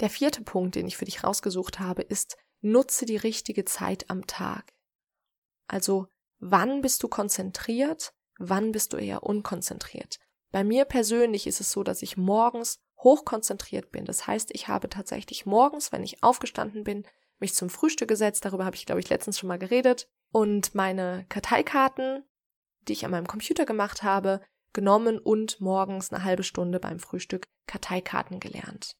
Der 0.00 0.10
vierte 0.10 0.42
Punkt, 0.42 0.74
den 0.74 0.86
ich 0.86 0.96
für 0.96 1.04
dich 1.04 1.24
rausgesucht 1.24 1.80
habe, 1.80 2.02
ist, 2.02 2.36
nutze 2.60 3.06
die 3.06 3.16
richtige 3.16 3.64
Zeit 3.64 4.10
am 4.10 4.26
Tag. 4.26 4.72
Also, 5.68 6.08
wann 6.38 6.80
bist 6.80 7.02
du 7.02 7.08
konzentriert, 7.08 8.14
wann 8.38 8.72
bist 8.72 8.92
du 8.92 8.96
eher 8.96 9.22
unkonzentriert? 9.22 10.18
Bei 10.50 10.64
mir 10.64 10.84
persönlich 10.84 11.46
ist 11.46 11.60
es 11.60 11.70
so, 11.72 11.82
dass 11.82 12.02
ich 12.02 12.16
morgens 12.16 12.78
hochkonzentriert 12.98 13.90
bin. 13.92 14.04
Das 14.04 14.26
heißt, 14.26 14.50
ich 14.52 14.68
habe 14.68 14.88
tatsächlich 14.88 15.46
morgens, 15.46 15.92
wenn 15.92 16.02
ich 16.02 16.22
aufgestanden 16.22 16.84
bin, 16.84 17.04
mich 17.38 17.54
zum 17.54 17.68
Frühstück 17.68 18.08
gesetzt, 18.08 18.44
darüber 18.44 18.64
habe 18.64 18.76
ich, 18.76 18.86
glaube 18.86 19.00
ich, 19.00 19.08
letztens 19.10 19.38
schon 19.38 19.48
mal 19.48 19.58
geredet, 19.58 20.08
und 20.32 20.74
meine 20.74 21.26
Karteikarten, 21.28 22.24
die 22.88 22.92
ich 22.92 23.04
an 23.04 23.12
meinem 23.12 23.28
Computer 23.28 23.66
gemacht 23.66 24.02
habe, 24.02 24.40
genommen 24.74 25.18
und 25.18 25.60
morgens 25.60 26.12
eine 26.12 26.24
halbe 26.24 26.42
Stunde 26.42 26.78
beim 26.80 26.98
Frühstück 26.98 27.46
Karteikarten 27.66 28.40
gelernt. 28.40 28.96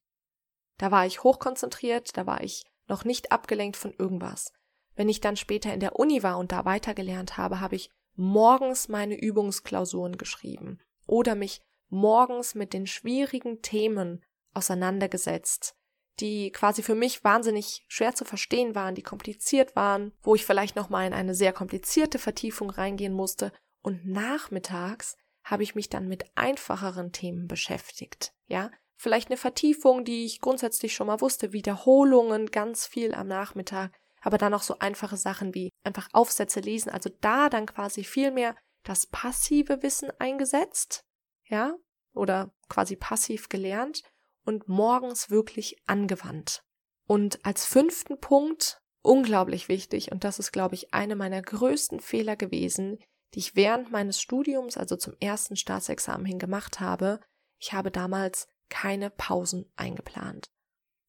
Da 0.77 0.91
war 0.91 1.05
ich 1.05 1.23
hochkonzentriert, 1.23 2.17
da 2.17 2.25
war 2.25 2.41
ich 2.43 2.63
noch 2.87 3.05
nicht 3.05 3.31
abgelenkt 3.31 3.77
von 3.77 3.93
irgendwas. 3.97 4.51
Wenn 4.95 5.09
ich 5.09 5.21
dann 5.21 5.37
später 5.37 5.73
in 5.73 5.79
der 5.79 5.97
Uni 5.97 6.23
war 6.23 6.37
und 6.37 6.51
da 6.51 6.65
weitergelernt 6.65 7.37
habe, 7.37 7.59
habe 7.59 7.75
ich 7.75 7.89
morgens 8.15 8.87
meine 8.87 9.19
Übungsklausuren 9.19 10.17
geschrieben 10.17 10.79
oder 11.05 11.35
mich 11.35 11.61
morgens 11.89 12.55
mit 12.55 12.73
den 12.73 12.87
schwierigen 12.87 13.61
Themen 13.61 14.23
auseinandergesetzt, 14.53 15.75
die 16.19 16.51
quasi 16.51 16.81
für 16.81 16.95
mich 16.95 17.23
wahnsinnig 17.23 17.83
schwer 17.87 18.15
zu 18.15 18.23
verstehen 18.23 18.73
waren, 18.73 18.95
die 18.95 19.03
kompliziert 19.03 19.75
waren, 19.75 20.13
wo 20.21 20.35
ich 20.35 20.45
vielleicht 20.45 20.75
noch 20.75 20.89
mal 20.89 21.05
in 21.05 21.13
eine 21.13 21.35
sehr 21.35 21.51
komplizierte 21.51 22.19
Vertiefung 22.19 22.69
reingehen 22.69 23.13
musste 23.13 23.51
und 23.81 24.07
nachmittags 24.07 25.17
habe 25.45 25.63
ich 25.63 25.75
mich 25.75 25.89
dann 25.89 26.07
mit 26.07 26.25
einfacheren 26.35 27.11
Themen 27.13 27.47
beschäftigt, 27.47 28.33
ja? 28.47 28.71
Vielleicht 28.97 29.29
eine 29.29 29.37
Vertiefung, 29.37 30.05
die 30.05 30.25
ich 30.25 30.39
grundsätzlich 30.39 30.95
schon 30.95 31.07
mal 31.07 31.21
wusste, 31.21 31.53
Wiederholungen 31.53 32.47
ganz 32.47 32.87
viel 32.87 33.13
am 33.13 33.27
Nachmittag, 33.27 33.93
aber 34.21 34.37
dann 34.37 34.53
auch 34.53 34.61
so 34.61 34.79
einfache 34.79 35.17
Sachen 35.17 35.53
wie 35.53 35.69
einfach 35.83 36.07
Aufsätze 36.13 36.61
lesen, 36.61 36.89
also 36.89 37.09
da 37.21 37.49
dann 37.49 37.65
quasi 37.65 38.03
viel 38.03 38.31
mehr 38.31 38.55
das 38.83 39.05
passive 39.05 39.83
Wissen 39.83 40.11
eingesetzt, 40.19 41.03
ja? 41.47 41.75
Oder 42.13 42.53
quasi 42.69 42.95
passiv 42.95 43.49
gelernt 43.49 44.01
und 44.45 44.67
morgens 44.67 45.29
wirklich 45.29 45.77
angewandt. 45.85 46.63
Und 47.07 47.45
als 47.45 47.65
fünften 47.65 48.19
Punkt, 48.19 48.79
unglaublich 49.01 49.67
wichtig, 49.67 50.11
und 50.11 50.23
das 50.23 50.39
ist, 50.39 50.51
glaube 50.51 50.75
ich, 50.75 50.93
eine 50.93 51.15
meiner 51.15 51.41
größten 51.41 51.99
Fehler 51.99 52.35
gewesen, 52.35 52.97
die 53.35 53.39
ich 53.39 53.55
während 53.55 53.91
meines 53.91 54.21
Studiums, 54.21 54.77
also 54.77 54.95
zum 54.95 55.13
ersten 55.19 55.57
Staatsexamen 55.57 56.25
hin 56.25 56.39
gemacht 56.39 56.79
habe, 56.79 57.19
ich 57.59 57.73
habe 57.73 57.91
damals 57.91 58.47
keine 58.69 59.09
Pausen 59.09 59.69
eingeplant. 59.75 60.49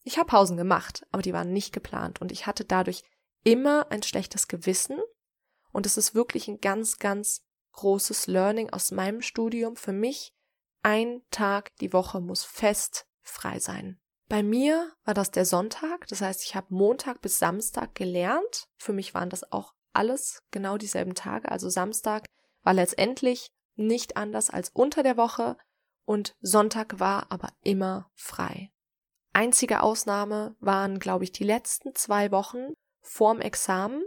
Ich 0.02 0.18
habe 0.18 0.28
Pausen 0.28 0.56
gemacht, 0.56 1.06
aber 1.12 1.23
die 1.23 1.33
waren 1.33 1.52
nicht 1.52 1.73
geplant 1.73 2.21
und 2.21 2.33
ich 2.33 2.47
hatte 2.47 2.64
dadurch 2.64 3.04
immer 3.45 3.90
ein 3.90 4.02
schlechtes 4.02 4.49
Gewissen 4.49 4.99
und 5.73 5.87
es 5.87 5.97
ist 5.97 6.14
wirklich 6.14 6.49
ein 6.49 6.61
ganz, 6.61 6.99
ganz 6.99 7.42
großes 7.73 8.26
Learning 8.26 8.71
aus 8.71 8.90
meinem 8.90 9.23
Studium 9.23 9.76
für 9.76 9.92
mich. 9.92 10.33
Ein 10.83 11.23
Tag 11.30 11.76
die 11.76 11.92
Woche 11.92 12.21
muss 12.21 12.42
fest 12.42 13.06
frei 13.23 13.61
sein. 13.61 14.00
Bei 14.28 14.42
mir 14.42 14.92
war 15.04 15.14
das 15.14 15.30
der 15.30 15.45
Sonntag, 15.45 16.09
das 16.09 16.21
heißt, 16.21 16.42
ich 16.42 16.56
habe 16.56 16.75
Montag 16.75 17.21
bis 17.21 17.38
Samstag 17.38 17.95
gelernt. 17.95 18.68
Für 18.78 18.92
mich 18.92 19.14
waren 19.14 19.30
das 19.30 19.52
auch 19.52 19.75
alles 19.97 20.43
genau 20.50 20.76
dieselben 20.76 21.15
Tage. 21.15 21.50
Also 21.50 21.69
Samstag 21.69 22.26
war 22.62 22.75
letztendlich 22.75 23.49
nicht 23.75 24.17
anders 24.17 24.50
als 24.50 24.71
unter 24.71 25.03
der 25.03 25.17
Woche 25.17 25.57
und 26.05 26.35
Sonntag 26.41 27.00
war 27.00 27.31
aber 27.31 27.49
immer 27.62 28.11
frei. 28.15 28.71
Einzige 29.33 29.83
Ausnahme 29.83 30.57
waren, 30.61 30.99
glaube 30.99 31.25
ich, 31.25 31.33
die 31.33 31.45
letzten 31.45 31.95
zwei 31.95 32.31
Wochen 32.31 32.73
vorm 33.03 33.41
Examen. 33.41 34.03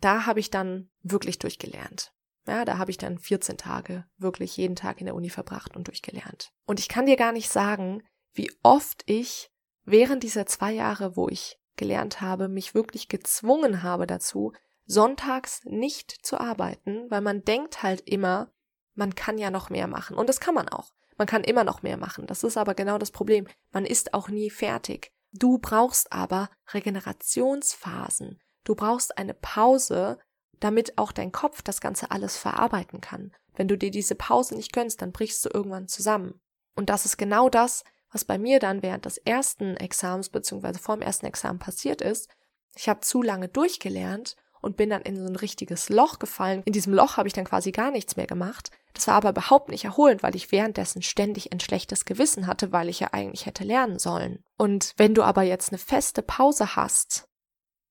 Da 0.00 0.26
habe 0.26 0.40
ich 0.40 0.50
dann 0.50 0.90
wirklich 1.02 1.38
durchgelernt. 1.38 2.12
Ja, 2.46 2.64
da 2.64 2.78
habe 2.78 2.90
ich 2.90 2.98
dann 2.98 3.18
14 3.18 3.56
Tage 3.56 4.04
wirklich 4.18 4.56
jeden 4.56 4.76
Tag 4.76 5.00
in 5.00 5.06
der 5.06 5.14
Uni 5.14 5.30
verbracht 5.30 5.74
und 5.74 5.88
durchgelernt. 5.88 6.52
Und 6.66 6.78
ich 6.78 6.88
kann 6.88 7.06
dir 7.06 7.16
gar 7.16 7.32
nicht 7.32 7.48
sagen, 7.48 8.02
wie 8.34 8.52
oft 8.62 9.02
ich 9.06 9.50
während 9.84 10.22
dieser 10.22 10.46
zwei 10.46 10.72
Jahre, 10.72 11.16
wo 11.16 11.28
ich 11.28 11.58
gelernt 11.76 12.20
habe, 12.20 12.48
mich 12.48 12.74
wirklich 12.74 13.08
gezwungen 13.08 13.82
habe 13.82 14.06
dazu, 14.06 14.52
sonntags 14.86 15.64
nicht 15.64 16.10
zu 16.24 16.38
arbeiten, 16.38 17.10
weil 17.10 17.20
man 17.20 17.44
denkt 17.44 17.82
halt 17.82 18.02
immer, 18.08 18.50
man 18.94 19.14
kann 19.14 19.38
ja 19.38 19.50
noch 19.50 19.68
mehr 19.70 19.86
machen. 19.86 20.16
Und 20.16 20.28
das 20.28 20.40
kann 20.40 20.54
man 20.54 20.68
auch. 20.68 20.92
Man 21.18 21.26
kann 21.26 21.44
immer 21.44 21.64
noch 21.64 21.82
mehr 21.82 21.96
machen. 21.96 22.26
Das 22.26 22.44
ist 22.44 22.56
aber 22.56 22.74
genau 22.74 22.98
das 22.98 23.10
Problem. 23.10 23.46
Man 23.72 23.84
ist 23.84 24.14
auch 24.14 24.28
nie 24.28 24.50
fertig. 24.50 25.12
Du 25.32 25.58
brauchst 25.58 26.12
aber 26.12 26.50
Regenerationsphasen. 26.72 28.40
Du 28.64 28.74
brauchst 28.74 29.16
eine 29.18 29.34
Pause, 29.34 30.18
damit 30.60 30.98
auch 30.98 31.12
dein 31.12 31.32
Kopf 31.32 31.62
das 31.62 31.80
Ganze 31.80 32.10
alles 32.10 32.36
verarbeiten 32.36 33.00
kann. 33.00 33.32
Wenn 33.54 33.68
du 33.68 33.76
dir 33.76 33.90
diese 33.90 34.14
Pause 34.14 34.54
nicht 34.54 34.72
gönnst, 34.72 35.02
dann 35.02 35.12
brichst 35.12 35.44
du 35.44 35.50
irgendwann 35.52 35.88
zusammen. 35.88 36.40
Und 36.74 36.90
das 36.90 37.04
ist 37.04 37.16
genau 37.16 37.48
das, 37.48 37.84
was 38.12 38.24
bei 38.24 38.38
mir 38.38 38.60
dann 38.60 38.82
während 38.82 39.04
des 39.04 39.18
ersten 39.18 39.76
Examens 39.76 40.28
bzw. 40.28 40.78
vor 40.78 40.96
dem 40.96 41.02
ersten 41.02 41.26
Examen 41.26 41.58
passiert 41.58 42.00
ist. 42.00 42.28
Ich 42.74 42.88
habe 42.88 43.00
zu 43.00 43.22
lange 43.22 43.48
durchgelernt 43.48 44.36
und 44.66 44.76
bin 44.76 44.90
dann 44.90 45.02
in 45.02 45.16
so 45.16 45.24
ein 45.24 45.36
richtiges 45.36 45.88
Loch 45.88 46.18
gefallen. 46.18 46.62
In 46.64 46.72
diesem 46.72 46.92
Loch 46.92 47.16
habe 47.16 47.28
ich 47.28 47.32
dann 47.32 47.44
quasi 47.44 47.72
gar 47.72 47.90
nichts 47.90 48.16
mehr 48.16 48.26
gemacht. 48.26 48.70
Das 48.92 49.06
war 49.06 49.14
aber 49.14 49.30
überhaupt 49.30 49.70
nicht 49.70 49.84
erholend, 49.84 50.22
weil 50.22 50.36
ich 50.36 50.52
währenddessen 50.52 51.02
ständig 51.02 51.52
ein 51.52 51.60
schlechtes 51.60 52.04
Gewissen 52.04 52.46
hatte, 52.46 52.72
weil 52.72 52.88
ich 52.88 53.00
ja 53.00 53.08
eigentlich 53.12 53.46
hätte 53.46 53.64
lernen 53.64 53.98
sollen. 53.98 54.42
Und 54.58 54.92
wenn 54.96 55.14
du 55.14 55.22
aber 55.22 55.42
jetzt 55.42 55.70
eine 55.70 55.78
feste 55.78 56.22
Pause 56.22 56.76
hast, 56.76 57.28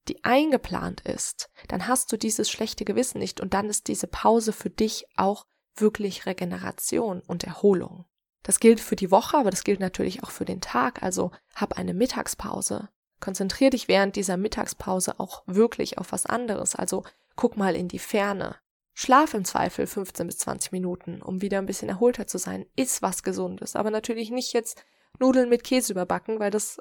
die 0.08 0.24
eingeplant 0.24 1.02
ist, 1.02 1.50
dann 1.68 1.88
hast 1.88 2.12
du 2.12 2.18
dieses 2.18 2.50
schlechte 2.50 2.86
Gewissen 2.86 3.20
nicht 3.20 3.42
und 3.42 3.54
dann 3.54 3.70
ist 3.70 3.88
diese 3.88 4.08
Pause 4.08 4.52
für 4.54 4.70
dich 4.70 5.06
auch 5.16 5.46
wirklich 5.76 6.26
Regeneration 6.26 7.22
und 7.26 7.44
Erholung. 7.44 8.06
Das 8.44 8.60
gilt 8.60 8.80
für 8.80 8.96
die 8.96 9.10
Woche, 9.10 9.38
aber 9.38 9.50
das 9.50 9.64
gilt 9.64 9.80
natürlich 9.80 10.24
auch 10.24 10.30
für 10.30 10.46
den 10.46 10.62
Tag. 10.62 11.02
Also 11.02 11.32
hab 11.56 11.80
eine 11.80 11.96
Mittagspause. 11.96 12.90
Konzentrier 13.26 13.72
dich 13.72 13.88
während 13.88 14.16
dieser 14.16 14.38
Mittagspause 14.38 15.20
auch 15.20 15.42
wirklich 15.48 15.98
auf 15.98 16.12
was 16.12 16.28
anderes. 16.28 16.76
Also 16.76 17.04
guck 17.36 17.58
mal 17.58 17.76
in 17.76 17.88
die 17.88 17.98
Ferne. 17.98 18.56
Schlaf 18.94 19.34
im 19.34 19.46
Zweifel 19.46 19.88
15 19.88 20.28
bis 20.28 20.38
20 20.38 20.72
Minuten, 20.72 21.24
um 21.24 21.42
wieder 21.42 21.58
ein 21.58 21.66
bisschen 21.66 21.90
erholter 21.90 22.28
zu 22.28 22.38
sein. 22.38 22.68
Iss 22.76 23.02
was 23.02 23.24
Gesundes, 23.24 23.76
aber 23.76 23.90
natürlich 23.90 24.30
nicht 24.30 24.54
jetzt 24.54 24.86
Nudeln 25.18 25.50
mit 25.50 25.64
Käse 25.64 25.92
überbacken, 25.92 26.40
weil 26.40 26.52
das 26.52 26.80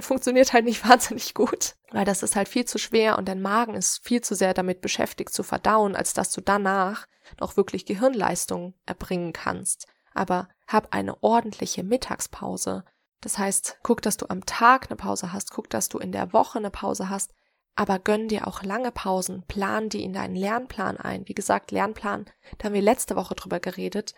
funktioniert 0.00 0.54
halt 0.54 0.64
nicht 0.64 0.82
wahnsinnig 0.88 1.34
gut, 1.34 1.74
weil 1.90 2.06
das 2.06 2.22
ist 2.22 2.36
halt 2.36 2.48
viel 2.48 2.64
zu 2.64 2.78
schwer 2.78 3.18
und 3.18 3.28
dein 3.28 3.42
Magen 3.42 3.74
ist 3.74 4.02
viel 4.02 4.22
zu 4.22 4.34
sehr 4.34 4.54
damit 4.54 4.80
beschäftigt 4.80 5.34
zu 5.34 5.42
verdauen, 5.42 5.94
als 5.94 6.14
dass 6.14 6.32
du 6.32 6.40
danach 6.40 7.06
noch 7.38 7.58
wirklich 7.58 7.84
Gehirnleistung 7.84 8.72
erbringen 8.86 9.34
kannst. 9.34 9.86
Aber 10.14 10.48
hab 10.66 10.94
eine 10.94 11.22
ordentliche 11.22 11.84
Mittagspause. 11.84 12.86
Das 13.26 13.38
heißt, 13.38 13.80
guck, 13.82 14.02
dass 14.02 14.16
du 14.16 14.26
am 14.28 14.46
Tag 14.46 14.88
eine 14.88 14.94
Pause 14.94 15.32
hast, 15.32 15.50
guck, 15.50 15.68
dass 15.68 15.88
du 15.88 15.98
in 15.98 16.12
der 16.12 16.32
Woche 16.32 16.60
eine 16.60 16.70
Pause 16.70 17.10
hast, 17.10 17.34
aber 17.74 17.98
gönn 17.98 18.28
dir 18.28 18.46
auch 18.46 18.62
lange 18.62 18.92
Pausen, 18.92 19.42
plan 19.48 19.88
die 19.88 20.04
in 20.04 20.12
deinen 20.12 20.36
Lernplan 20.36 20.96
ein. 20.96 21.26
Wie 21.26 21.34
gesagt, 21.34 21.72
Lernplan, 21.72 22.26
da 22.56 22.66
haben 22.66 22.74
wir 22.74 22.82
letzte 22.82 23.16
Woche 23.16 23.34
drüber 23.34 23.58
geredet. 23.58 24.14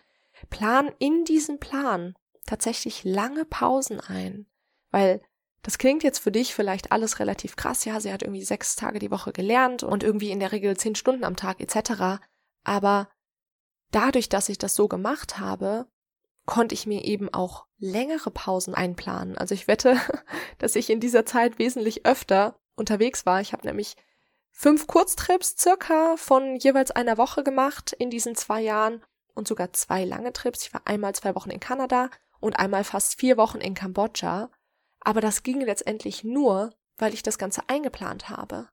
Plan 0.51 0.93
in 0.99 1.25
diesen 1.25 1.59
Plan 1.59 2.17
tatsächlich 2.45 3.03
lange 3.03 3.47
Pausen 3.47 3.99
ein, 3.99 4.45
weil 4.91 5.23
das 5.63 5.79
klingt 5.79 6.03
jetzt 6.03 6.19
für 6.19 6.31
dich 6.31 6.55
vielleicht 6.55 6.93
alles 6.93 7.19
relativ 7.19 7.57
krass. 7.57 7.87
Ja, 7.87 8.01
sie 8.01 8.13
hat 8.13 8.23
irgendwie 8.23 8.45
sechs 8.45 8.77
Tage 8.77 8.99
die 8.99 9.11
Woche 9.11 9.33
gelernt 9.33 9.85
und 9.85 10.03
irgendwie 10.03 10.33
in 10.33 10.41
der 10.41 10.53
Regel 10.53 10.77
zehn 10.77 10.95
Stunden 10.95 11.25
am 11.25 11.35
Tag 11.35 11.63
etc. 11.63 12.21
Aber 12.63 13.09
dadurch, 13.91 14.29
dass 14.29 14.51
ich 14.51 14.59
das 14.59 14.75
so 14.75 14.87
gemacht 14.87 15.39
habe, 15.39 15.87
konnte 16.49 16.75
ich 16.75 16.87
mir 16.87 17.05
eben 17.05 17.33
auch 17.33 17.67
längere 17.79 18.31
Pausen 18.31 18.75
einplanen. 18.75 19.37
Also 19.37 19.55
ich 19.55 19.69
wette, 19.69 20.01
dass 20.59 20.77
ich 20.77 20.89
in 20.89 20.99
dieser 20.99 21.27
Zeit 21.27 21.59
wesentlich 21.59 22.07
öfter 22.07 22.59
unterwegs 22.75 23.27
war. 23.27 23.43
Ich 23.43 23.53
habe 23.53 23.67
nämlich 23.67 23.97
fünf 24.51 24.87
Kurztrips 24.87 25.57
circa 25.59 26.17
von 26.17 26.57
jeweils 26.57 26.91
einer 26.91 27.19
Woche 27.19 27.45
gemacht 27.45 27.93
in 27.93 28.09
diesen 28.09 28.35
zwei 28.35 28.63
Jahren 28.63 29.05
und 29.35 29.47
sogar 29.47 29.75
zwei 29.75 30.07
lange 30.07 30.33
Trips. 30.33 30.65
Ich 30.65 30.73
war 30.73 30.81
einmal 30.87 31.15
zwei 31.15 31.35
Wochen 31.35 31.51
in 31.51 31.61
Kanada 31.61 32.09
und 32.41 32.59
einmal 32.59 32.83
fast 32.83 33.21
vier 33.21 33.37
Wochen 33.37 33.59
in 33.59 33.75
Kambodscha. 33.75 34.51
Aber 35.01 35.21
das 35.21 35.43
ging 35.43 35.61
letztendlich 35.61 36.25
nur, 36.25 36.73
weil 36.97 37.13
ich 37.13 37.23
das 37.23 37.37
Ganze 37.37 37.61
eingeplant 37.69 38.31
habe. 38.31 38.69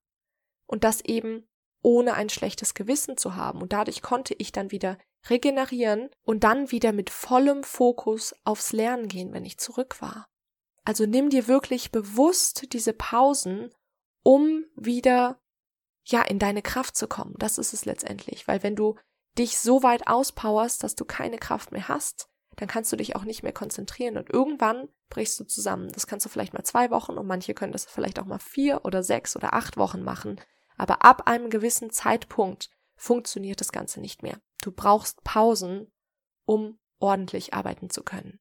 Und 0.65 0.86
das 0.86 1.01
eben 1.01 1.46
ohne 1.82 2.13
ein 2.13 2.29
schlechtes 2.29 2.74
Gewissen 2.74 3.17
zu 3.17 3.36
haben. 3.36 3.62
Und 3.62 3.74
dadurch 3.74 4.01
konnte 4.01 4.34
ich 4.34 4.53
dann 4.53 4.72
wieder 4.72 4.98
regenerieren 5.29 6.10
und 6.24 6.44
dann 6.44 6.72
wieder 6.72 6.91
mit 6.91 7.10
vollem 7.10 7.63
Fokus 7.63 8.36
aufs 8.44 8.74
Lernen 8.74 9.08
gehen, 9.08 9.34
wenn 9.34 9.46
ich 9.46 9.58
zurück 9.58 10.01
war. 10.01 10.27
Also 10.84 11.05
nimm 11.05 11.29
dir 11.29 11.48
wirklich 11.48 11.91
bewusst 11.91 12.74
diese 12.74 12.94
Pausen, 12.94 13.74
um 14.24 14.65
wieder 14.75 15.39
ja 16.03 16.22
in 16.22 16.39
deine 16.39 16.62
Kraft 16.62 16.96
zu 16.96 17.08
kommen. 17.08 17.34
Das 17.38 17.58
ist 17.58 17.74
es 17.74 17.86
letztendlich, 17.86 18.48
weil 18.48 18.62
wenn 18.62 18.75
du 18.75 18.96
dich 19.38 19.58
so 19.58 19.84
weit 19.84 20.08
auspowerst, 20.08 20.84
dass 20.84 20.96
du 20.96 21.05
keine 21.05 21.38
Kraft 21.38 21.72
mehr 21.72 21.88
hast, 21.88 22.29
dann 22.55 22.67
kannst 22.70 22.91
du 22.91 22.96
dich 22.96 23.15
auch 23.15 23.24
nicht 23.24 23.44
mehr 23.44 23.51
konzentrieren 23.51 24.17
und 24.17 24.29
irgendwann 24.29 24.88
brichst 25.10 25.39
du 25.39 25.44
zusammen. 25.44 25.91
Das 25.91 26.08
kannst 26.08 26.25
du 26.25 26.29
vielleicht 26.29 26.53
mal 26.53 26.63
zwei 26.63 26.89
Wochen 26.89 27.17
und 27.17 27.27
manche 27.27 27.53
können 27.53 27.74
das 27.74 27.86
vielleicht 27.86 28.20
auch 28.20 28.25
mal 28.25 28.39
vier 28.39 28.86
oder 28.86 29.03
sechs 29.03 29.36
oder 29.36 29.53
acht 29.53 29.75
Wochen 29.77 30.03
machen. 30.03 30.39
Aber 30.77 31.03
ab 31.03 31.27
einem 31.27 31.50
gewissen 31.50 31.89
Zeitpunkt 31.89 32.70
funktioniert 32.96 33.60
das 33.60 33.72
Ganze 33.72 34.00
nicht 34.00 34.24
mehr. 34.24 34.39
Du 34.66 34.72
brauchst 34.72 35.24
Pausen, 35.24 35.92
um 36.46 36.80
ordentlich 36.98 37.54
arbeiten 37.54 37.92
zu 37.92 38.02
können. 38.02 38.40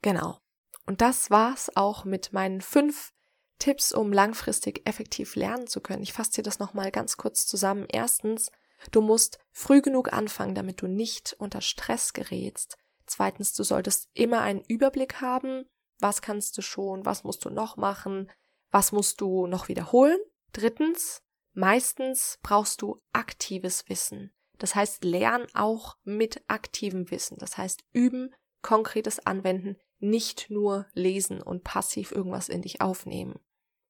Genau. 0.00 0.38
Und 0.86 1.02
das 1.02 1.30
war's 1.30 1.70
auch 1.76 2.06
mit 2.06 2.32
meinen 2.32 2.62
fünf 2.62 3.12
Tipps, 3.58 3.92
um 3.92 4.10
langfristig 4.10 4.88
effektiv 4.88 5.36
lernen 5.36 5.66
zu 5.66 5.82
können. 5.82 6.02
Ich 6.02 6.14
fasse 6.14 6.30
dir 6.30 6.42
das 6.42 6.58
nochmal 6.58 6.90
ganz 6.90 7.18
kurz 7.18 7.46
zusammen. 7.46 7.84
Erstens, 7.92 8.50
du 8.92 9.02
musst 9.02 9.40
früh 9.52 9.82
genug 9.82 10.10
anfangen, 10.10 10.54
damit 10.54 10.80
du 10.80 10.86
nicht 10.86 11.36
unter 11.38 11.60
Stress 11.60 12.14
gerätst. 12.14 12.78
Zweitens, 13.04 13.52
du 13.52 13.62
solltest 13.62 14.08
immer 14.14 14.40
einen 14.40 14.64
Überblick 14.68 15.20
haben. 15.20 15.66
Was 15.98 16.22
kannst 16.22 16.56
du 16.56 16.62
schon? 16.62 17.04
Was 17.04 17.24
musst 17.24 17.44
du 17.44 17.50
noch 17.50 17.76
machen? 17.76 18.32
Was 18.70 18.90
musst 18.90 19.20
du 19.20 19.46
noch 19.46 19.68
wiederholen? 19.68 20.18
Drittens, 20.54 21.20
meistens 21.52 22.38
brauchst 22.42 22.80
du 22.80 23.02
aktives 23.12 23.86
Wissen. 23.90 24.32
Das 24.58 24.74
heißt, 24.74 25.04
lern 25.04 25.46
auch 25.54 25.96
mit 26.04 26.42
aktivem 26.48 27.10
Wissen. 27.10 27.38
Das 27.38 27.56
heißt, 27.56 27.84
üben, 27.92 28.34
konkretes 28.62 29.24
Anwenden, 29.24 29.76
nicht 30.00 30.50
nur 30.50 30.86
lesen 30.92 31.42
und 31.42 31.64
passiv 31.64 32.12
irgendwas 32.12 32.48
in 32.48 32.62
dich 32.62 32.80
aufnehmen. 32.80 33.38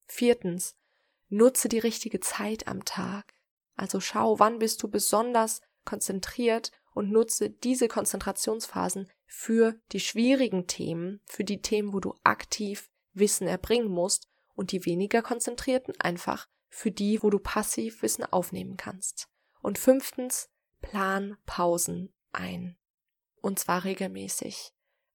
Viertens, 0.06 0.76
nutze 1.28 1.68
die 1.68 1.78
richtige 1.78 2.20
Zeit 2.20 2.66
am 2.66 2.84
Tag. 2.84 3.34
Also 3.76 4.00
schau, 4.00 4.38
wann 4.38 4.58
bist 4.58 4.82
du 4.82 4.88
besonders 4.88 5.60
konzentriert 5.84 6.72
und 6.94 7.10
nutze 7.10 7.50
diese 7.50 7.88
Konzentrationsphasen 7.88 9.08
für 9.26 9.74
die 9.92 10.00
schwierigen 10.00 10.66
Themen, 10.66 11.20
für 11.26 11.44
die 11.44 11.62
Themen, 11.62 11.92
wo 11.92 12.00
du 12.00 12.14
aktiv 12.24 12.90
Wissen 13.12 13.46
erbringen 13.46 13.88
musst 13.88 14.28
und 14.54 14.72
die 14.72 14.84
weniger 14.84 15.22
konzentrierten 15.22 15.98
einfach 16.00 16.48
für 16.68 16.90
die, 16.90 17.22
wo 17.22 17.30
du 17.30 17.38
passiv 17.38 18.02
Wissen 18.02 18.24
aufnehmen 18.24 18.76
kannst. 18.76 19.28
Und 19.60 19.78
fünftens, 19.78 20.50
plan 20.80 21.36
Pausen 21.46 22.12
ein. 22.32 22.76
Und 23.40 23.58
zwar 23.58 23.84
regelmäßig. 23.84 24.72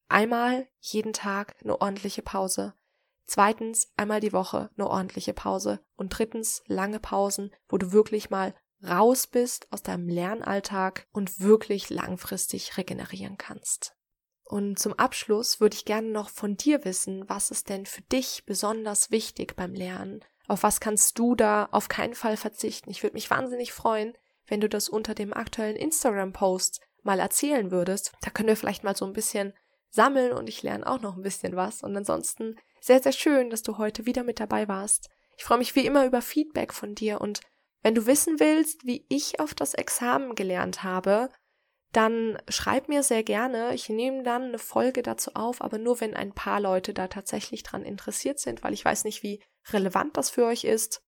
Einmal 0.07 0.67
jeden 0.79 1.13
Tag 1.13 1.55
eine 1.63 1.81
ordentliche 1.81 2.21
Pause. 2.21 2.73
Zweitens 3.25 3.91
einmal 3.95 4.19
die 4.19 4.33
Woche 4.33 4.69
eine 4.77 4.89
ordentliche 4.89 5.33
Pause. 5.33 5.79
Und 5.95 6.09
drittens 6.09 6.63
lange 6.67 6.99
Pausen, 6.99 7.51
wo 7.67 7.77
du 7.77 7.91
wirklich 7.91 8.29
mal 8.29 8.53
raus 8.87 9.27
bist 9.27 9.71
aus 9.71 9.81
deinem 9.81 10.09
Lernalltag 10.09 11.07
und 11.11 11.39
wirklich 11.39 11.89
langfristig 11.89 12.77
regenerieren 12.77 13.37
kannst. 13.37 13.95
Und 14.43 14.77
zum 14.77 14.93
Abschluss 14.93 15.59
würde 15.61 15.75
ich 15.75 15.85
gerne 15.85 16.09
noch 16.09 16.29
von 16.29 16.57
dir 16.57 16.83
wissen, 16.85 17.27
was 17.29 17.49
ist 17.49 17.69
denn 17.69 17.85
für 17.85 18.01
dich 18.01 18.43
besonders 18.45 19.09
wichtig 19.09 19.55
beim 19.55 19.73
Lernen? 19.73 20.23
Auf 20.47 20.63
was 20.63 20.81
kannst 20.81 21.17
du 21.17 21.35
da 21.35 21.69
auf 21.71 21.87
keinen 21.87 22.13
Fall 22.13 22.35
verzichten? 22.35 22.91
Ich 22.91 23.01
würde 23.01 23.13
mich 23.13 23.29
wahnsinnig 23.29 23.71
freuen, 23.71 24.17
wenn 24.47 24.61
du 24.61 24.69
das 24.69 24.89
unter 24.89 25.15
dem 25.15 25.33
aktuellen 25.33 25.75
Instagram-Post 25.75 26.81
mal 27.03 27.19
erzählen 27.19 27.71
würdest. 27.71 28.13
Da 28.21 28.29
können 28.29 28.49
wir 28.49 28.57
vielleicht 28.57 28.83
mal 28.83 28.95
so 28.95 29.05
ein 29.05 29.13
bisschen 29.13 29.53
sammeln 29.89 30.33
und 30.33 30.47
ich 30.49 30.63
lerne 30.63 30.87
auch 30.87 31.01
noch 31.01 31.15
ein 31.15 31.21
bisschen 31.21 31.55
was. 31.55 31.83
Und 31.83 31.95
ansonsten 31.95 32.55
sehr, 32.81 33.01
sehr 33.01 33.11
schön, 33.11 33.49
dass 33.49 33.61
du 33.61 33.77
heute 33.77 34.05
wieder 34.05 34.23
mit 34.23 34.39
dabei 34.39 34.67
warst. 34.67 35.09
Ich 35.37 35.43
freue 35.43 35.57
mich 35.57 35.75
wie 35.75 35.85
immer 35.85 36.05
über 36.05 36.21
Feedback 36.21 36.73
von 36.73 36.95
dir 36.95 37.21
und 37.21 37.41
wenn 37.81 37.95
du 37.95 38.05
wissen 38.05 38.39
willst, 38.39 38.85
wie 38.85 39.05
ich 39.09 39.39
auf 39.41 39.53
das 39.53 39.73
Examen 39.73 40.35
gelernt 40.35 40.83
habe, 40.83 41.29
dann 41.91 42.41
schreib 42.47 42.87
mir 42.87 43.03
sehr 43.03 43.23
gerne. 43.23 43.75
Ich 43.75 43.89
nehme 43.89 44.23
dann 44.23 44.43
eine 44.43 44.57
Folge 44.57 45.03
dazu 45.03 45.31
auf, 45.35 45.61
aber 45.61 45.77
nur 45.77 45.99
wenn 46.01 46.15
ein 46.15 46.33
paar 46.33 46.59
Leute 46.59 46.93
da 46.93 47.07
tatsächlich 47.07 47.61
dran 47.61 47.83
interessiert 47.83 48.39
sind, 48.39 48.63
weil 48.63 48.73
ich 48.73 48.83
weiß 48.83 49.03
nicht, 49.03 49.21
wie 49.21 49.43
relevant 49.71 50.17
das 50.17 50.29
für 50.29 50.45
euch 50.45 50.63
ist, 50.63 51.03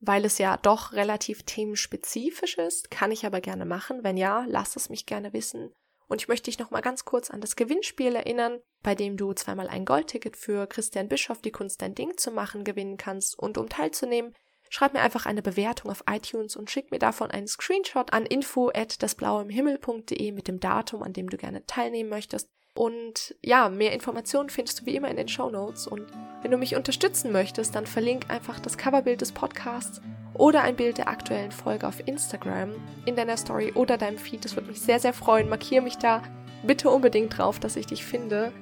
weil 0.00 0.24
es 0.24 0.38
ja 0.38 0.56
doch 0.56 0.92
relativ 0.92 1.42
themenspezifisch 1.44 2.58
ist, 2.58 2.90
kann 2.90 3.12
ich 3.12 3.24
aber 3.24 3.40
gerne 3.40 3.64
machen. 3.64 4.04
Wenn 4.04 4.16
ja, 4.16 4.44
lass 4.48 4.76
es 4.76 4.88
mich 4.88 5.06
gerne 5.06 5.32
wissen. 5.32 5.72
Und 6.08 6.22
ich 6.22 6.28
möchte 6.28 6.50
dich 6.50 6.58
noch 6.58 6.70
mal 6.70 6.82
ganz 6.82 7.04
kurz 7.04 7.30
an 7.30 7.40
das 7.40 7.56
Gewinnspiel 7.56 8.14
erinnern, 8.14 8.60
bei 8.82 8.94
dem 8.94 9.16
du 9.16 9.32
zweimal 9.32 9.68
ein 9.68 9.84
Goldticket 9.84 10.36
für 10.36 10.66
Christian 10.66 11.08
Bischoff 11.08 11.42
die 11.42 11.50
Kunst 11.50 11.82
dein 11.82 11.94
Ding 11.94 12.16
zu 12.16 12.30
machen 12.30 12.62
gewinnen 12.62 12.96
kannst. 12.96 13.38
Und 13.38 13.58
um 13.58 13.68
teilzunehmen, 13.68 14.34
schreib 14.70 14.92
mir 14.92 15.00
einfach 15.00 15.26
eine 15.26 15.42
Bewertung 15.42 15.90
auf 15.90 16.04
iTunes 16.08 16.54
und 16.54 16.70
schick 16.70 16.90
mir 16.92 17.00
davon 17.00 17.30
einen 17.30 17.48
Screenshot 17.48 18.12
an 18.12 18.26
info 18.26 18.70
at 18.72 19.02
dasblaueimhimmel.de 19.02 20.32
mit 20.32 20.46
dem 20.46 20.60
Datum, 20.60 21.02
an 21.02 21.12
dem 21.12 21.28
du 21.28 21.36
gerne 21.36 21.66
teilnehmen 21.66 22.10
möchtest. 22.10 22.48
Und 22.76 23.34
ja, 23.42 23.70
mehr 23.70 23.92
Informationen 23.92 24.50
findest 24.50 24.80
du 24.80 24.86
wie 24.86 24.96
immer 24.96 25.08
in 25.08 25.16
den 25.16 25.28
Show 25.28 25.50
Notes. 25.50 25.86
Und 25.86 26.06
wenn 26.42 26.50
du 26.50 26.58
mich 26.58 26.76
unterstützen 26.76 27.32
möchtest, 27.32 27.74
dann 27.74 27.86
verlink 27.86 28.26
einfach 28.28 28.60
das 28.60 28.76
Coverbild 28.76 29.22
des 29.22 29.32
Podcasts 29.32 30.02
oder 30.34 30.62
ein 30.62 30.76
Bild 30.76 30.98
der 30.98 31.08
aktuellen 31.08 31.52
Folge 31.52 31.88
auf 31.88 32.06
Instagram 32.06 32.74
in 33.06 33.16
deiner 33.16 33.38
Story 33.38 33.72
oder 33.74 33.96
deinem 33.96 34.18
Feed. 34.18 34.44
Das 34.44 34.56
würde 34.56 34.68
mich 34.68 34.80
sehr, 34.80 35.00
sehr 35.00 35.14
freuen. 35.14 35.48
Markiere 35.48 35.82
mich 35.82 35.96
da 35.96 36.22
bitte 36.64 36.90
unbedingt 36.90 37.36
drauf, 37.36 37.58
dass 37.58 37.76
ich 37.76 37.86
dich 37.86 38.04
finde. 38.04 38.52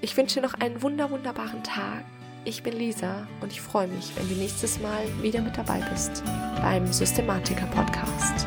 Ich 0.00 0.16
wünsche 0.16 0.40
dir 0.40 0.46
noch 0.46 0.54
einen 0.54 0.82
wunder, 0.82 1.10
wunderbaren 1.10 1.62
Tag. 1.62 2.04
Ich 2.44 2.62
bin 2.62 2.76
Lisa 2.76 3.28
und 3.40 3.52
ich 3.52 3.60
freue 3.60 3.86
mich, 3.86 4.16
wenn 4.16 4.28
du 4.28 4.34
nächstes 4.34 4.80
Mal 4.80 5.04
wieder 5.22 5.42
mit 5.42 5.56
dabei 5.56 5.80
bist 5.92 6.24
beim 6.60 6.90
Systematiker 6.90 7.66
Podcast. 7.66 8.46